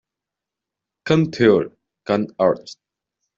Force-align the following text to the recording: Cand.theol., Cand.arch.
Cand.theol., 1.05 1.77
Cand.arch. 2.07 2.71